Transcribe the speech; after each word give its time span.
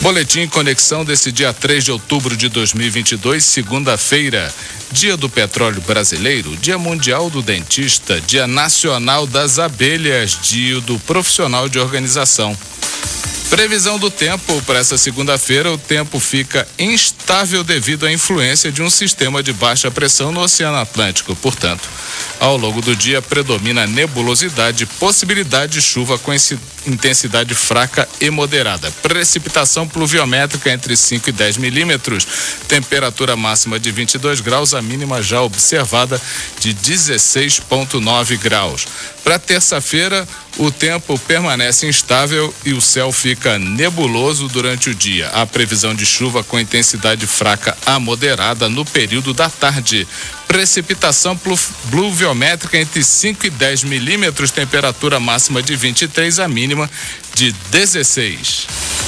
Boletim 0.00 0.48
Conexão 0.48 1.04
desse 1.04 1.30
dia 1.30 1.52
3 1.52 1.84
de 1.84 1.92
outubro 1.92 2.34
de 2.34 2.48
2022, 2.48 3.44
segunda-feira. 3.44 4.52
Dia 4.90 5.14
do 5.14 5.28
Petróleo 5.28 5.82
Brasileiro, 5.82 6.56
Dia 6.56 6.78
Mundial 6.78 7.28
do 7.28 7.42
Dentista, 7.42 8.18
Dia 8.18 8.46
Nacional 8.46 9.26
das 9.26 9.58
Abelhas, 9.58 10.38
Dia 10.42 10.80
do 10.80 10.98
Profissional 11.00 11.68
de 11.68 11.78
Organização. 11.78 12.56
Previsão 13.50 13.98
do 13.98 14.12
tempo 14.12 14.62
para 14.62 14.78
essa 14.78 14.96
segunda-feira: 14.96 15.72
o 15.72 15.76
tempo 15.76 16.20
fica 16.20 16.66
instável 16.78 17.64
devido 17.64 18.06
à 18.06 18.12
influência 18.12 18.70
de 18.70 18.80
um 18.80 18.88
sistema 18.88 19.42
de 19.42 19.52
baixa 19.52 19.90
pressão 19.90 20.30
no 20.30 20.40
Oceano 20.40 20.78
Atlântico. 20.78 21.34
Portanto, 21.34 21.88
ao 22.38 22.56
longo 22.56 22.80
do 22.80 22.94
dia 22.94 23.20
predomina 23.20 23.88
nebulosidade, 23.88 24.86
possibilidade 24.86 25.72
de 25.72 25.82
chuva 25.82 26.16
com 26.16 26.32
intensidade 26.86 27.52
fraca 27.54 28.08
e 28.20 28.30
moderada. 28.30 28.90
Precipitação 29.02 29.86
pluviométrica 29.86 30.70
entre 30.70 30.96
5 30.96 31.28
e 31.28 31.32
10 31.32 31.56
milímetros. 31.56 32.26
Temperatura 32.68 33.34
máxima 33.36 33.80
de 33.80 33.90
22 33.90 34.40
graus, 34.40 34.74
a 34.74 34.80
mínima 34.80 35.22
já 35.22 35.42
observada 35.42 36.20
de 36.60 36.72
16,9 36.72 38.38
graus. 38.38 38.86
Para 39.24 39.38
terça-feira, 39.38 40.26
o 40.58 40.70
tempo 40.70 41.18
permanece 41.20 41.86
instável 41.86 42.52
e 42.64 42.72
o 42.72 42.80
céu 42.80 43.12
fica 43.12 43.58
nebuloso 43.58 44.48
durante 44.48 44.90
o 44.90 44.94
dia. 44.94 45.28
A 45.28 45.46
previsão 45.46 45.94
de 45.94 46.04
chuva 46.04 46.44
com 46.44 46.58
intensidade 46.58 47.26
fraca 47.26 47.76
a 47.86 47.98
moderada 47.98 48.68
no 48.68 48.84
período 48.84 49.32
da 49.32 49.48
tarde. 49.48 50.06
Precipitação 50.46 51.38
pluviométrica 51.90 52.78
entre 52.78 53.02
5 53.02 53.46
e 53.46 53.50
10 53.50 53.84
milímetros, 53.84 54.50
temperatura 54.50 55.20
máxima 55.20 55.62
de 55.62 55.76
23, 55.76 56.40
a 56.40 56.48
mínima 56.48 56.90
de 57.34 57.52
16. 57.70 58.99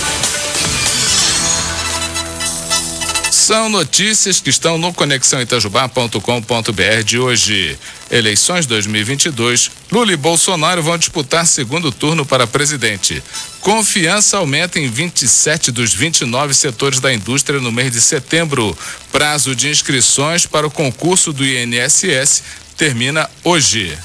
São 3.43 3.69
notícias 3.69 4.41
que 4.41 4.51
estão 4.51 4.79
no 4.79 4.95
conexãoitajubá.com.br 4.95 7.03
de 7.05 7.19
hoje. 7.19 7.77
Eleições 8.09 8.67
2022. 8.67 9.69
Lula 9.91 10.13
e 10.13 10.17
Bolsonaro 10.17 10.81
vão 10.81 10.97
disputar 10.97 11.45
segundo 11.45 11.91
turno 11.91 12.25
para 12.25 12.47
presidente. 12.47 13.21
Confiança 13.61 14.37
aumenta 14.37 14.79
em 14.79 14.89
27 14.89 15.73
dos 15.73 15.93
29 15.93 16.55
setores 16.55 17.01
da 17.01 17.13
indústria 17.13 17.59
no 17.59 17.73
mês 17.73 17.91
de 17.91 18.01
setembro. 18.01 18.79
Prazo 19.11 19.57
de 19.57 19.69
inscrições 19.69 20.47
para 20.47 20.65
o 20.65 20.71
concurso 20.71 21.33
do 21.33 21.45
INSS 21.45 22.45
termina 22.77 23.29
hoje. 23.43 23.99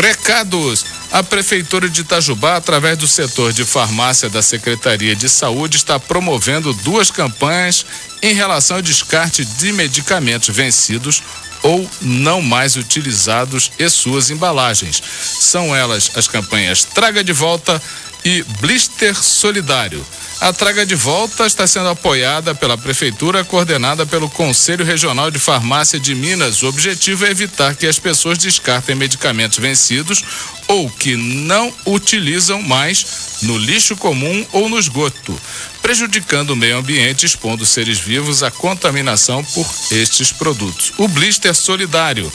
Recados. 0.02 0.86
A 1.12 1.24
Prefeitura 1.24 1.90
de 1.90 2.02
Itajubá, 2.02 2.56
através 2.56 2.96
do 2.96 3.08
setor 3.08 3.52
de 3.52 3.66
farmácia 3.66 4.30
da 4.30 4.44
Secretaria 4.44 5.16
de 5.16 5.28
Saúde, 5.28 5.76
está 5.76 6.00
promovendo 6.00 6.72
duas 6.72 7.10
campanhas 7.10 7.84
em 8.22 8.31
relação 8.31 8.78
ao 8.78 8.84
descarte 8.84 9.44
de 9.44 9.74
medicamentos 9.74 10.56
vencidos 10.56 11.24
ou 11.64 11.90
não 12.02 12.42
mais 12.42 12.75
utilizados 12.75 13.72
e 13.78 13.90
suas 13.90 14.30
embalagens. 14.30 15.02
São 15.40 15.75
elas 15.75 16.12
as 16.16 16.28
campanhas 16.28 16.84
Traga 16.84 17.24
de 17.24 17.34
Volta 17.34 17.81
e 18.24 18.44
Blister 18.59 19.16
Solidário. 19.16 20.06
A 20.42 20.53
Traga 20.53 20.86
de 20.86 20.96
Volta 20.96 21.46
está 21.46 21.68
sendo 21.68 21.90
apoiada 21.90 22.56
pela 22.56 22.78
Prefeitura, 22.78 23.44
coordenada 23.44 24.06
pelo 24.06 24.30
Conselho 24.30 24.86
Regional 24.86 25.30
de 25.30 25.38
Farmácia 25.38 26.00
de 26.00 26.16
Minas. 26.16 26.64
O 26.64 26.68
objetivo 26.68 27.25
é 27.25 27.31
evitar 27.31 27.75
que 27.75 27.86
as 27.86 28.00
pessoas 28.00 28.38
descartem 28.38 28.96
medicamentos 28.96 29.59
vencidos 29.59 30.24
ou 30.69 30.90
que 30.90 31.18
não 31.18 31.74
utilizam 31.85 32.62
mais 32.62 33.40
no 33.41 33.57
lixo 33.57 33.97
comum 33.97 34.46
ou 34.53 34.69
no 34.69 34.80
esgoto, 34.80 35.38
prejudicando 35.81 36.52
o 36.52 36.56
meio 36.56 36.78
ambiente, 36.78 37.25
expondo 37.25 37.66
seres 37.66 38.00
vivos 38.00 38.44
à 38.44 38.52
contaminação 38.52 39.44
por 39.44 39.68
estes 39.91 40.31
produtos. 40.31 40.94
O 40.97 41.07
Blister 41.07 41.53
Solidário 41.53 42.31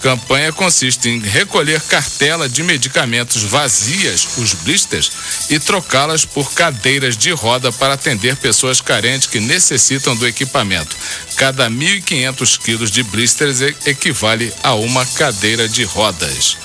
Campanha 0.00 0.52
consiste 0.52 1.08
em 1.08 1.18
recolher 1.18 1.80
cartela 1.82 2.48
de 2.48 2.62
medicamentos 2.62 3.42
vazias, 3.42 4.28
os 4.36 4.54
blisters, 4.54 5.10
e 5.50 5.58
trocá-las 5.58 6.24
por 6.24 6.52
cadeiras 6.52 7.16
de 7.16 7.32
roda 7.32 7.72
para 7.72 7.94
atender 7.94 8.36
pessoas 8.36 8.80
carentes 8.80 9.26
que 9.26 9.40
necessitam 9.40 10.14
do 10.14 10.26
equipamento. 10.26 10.96
Cada 11.36 11.68
1.500 11.68 12.58
quilos 12.58 12.90
de 12.90 13.02
blisters 13.02 13.60
equivale 13.86 14.52
a 14.62 14.74
uma 14.74 15.04
cadeira 15.04 15.68
de 15.68 15.82
rodas. 15.82 16.56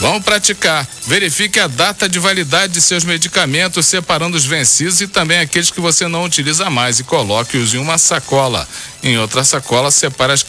Vamos 0.00 0.24
praticar. 0.24 0.88
Verifique 1.06 1.60
a 1.60 1.66
data 1.66 2.08
de 2.08 2.18
validade 2.18 2.72
de 2.72 2.80
seus 2.80 3.04
medicamentos, 3.04 3.84
separando 3.84 4.34
os 4.34 4.46
vencidos 4.46 5.02
e 5.02 5.06
também 5.06 5.38
aqueles 5.38 5.70
que 5.70 5.78
você 5.78 6.08
não 6.08 6.24
utiliza 6.24 6.70
mais 6.70 6.98
e 6.98 7.04
coloque-os 7.04 7.74
em 7.74 7.78
uma 7.78 7.98
sacola. 7.98 8.66
Em 9.02 9.18
outra 9.18 9.44
sacola, 9.44 9.90
separe 9.90 10.32
as, 10.32 10.44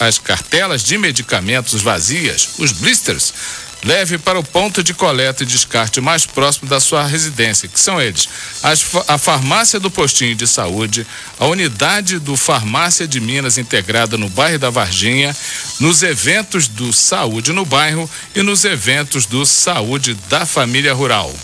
as 0.00 0.18
cartelas 0.18 0.82
de 0.82 0.98
medicamentos 0.98 1.80
vazias, 1.80 2.50
os 2.58 2.72
blisters 2.72 3.32
leve 3.84 4.16
para 4.16 4.38
o 4.38 4.44
ponto 4.44 4.82
de 4.82 4.94
coleta 4.94 5.42
e 5.42 5.46
descarte 5.46 6.00
mais 6.00 6.24
próximo 6.24 6.68
da 6.68 6.80
sua 6.80 7.04
residência, 7.04 7.68
que 7.68 7.80
são 7.80 8.00
eles: 8.00 8.28
as, 8.62 8.84
a 9.08 9.18
farmácia 9.18 9.80
do 9.80 9.90
postinho 9.90 10.34
de 10.34 10.46
saúde, 10.46 11.06
a 11.38 11.46
unidade 11.46 12.18
do 12.18 12.36
Farmácia 12.36 13.06
de 13.06 13.20
Minas 13.20 13.58
integrada 13.58 14.16
no 14.16 14.28
bairro 14.28 14.58
da 14.58 14.70
Varginha, 14.70 15.34
nos 15.82 16.00
eventos 16.04 16.68
do 16.68 16.92
Saúde 16.92 17.52
no 17.52 17.64
bairro 17.64 18.08
e 18.36 18.40
nos 18.40 18.64
eventos 18.64 19.26
do 19.26 19.44
Saúde 19.44 20.14
da 20.28 20.46
Família 20.46 20.94
Rural. 20.94 21.34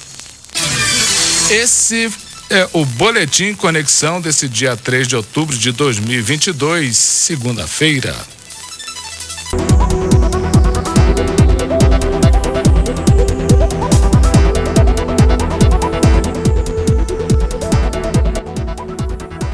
Esse 1.50 2.08
é 2.49 2.69
o 2.73 2.85
boletim 2.85 3.52
conexão 3.52 4.20
desse 4.20 4.49
dia 4.49 4.76
3 4.76 5.08
de 5.08 5.17
outubro 5.17 5.58
de 5.58 5.73
2022, 5.73 6.96
segunda-feira. 6.96 8.14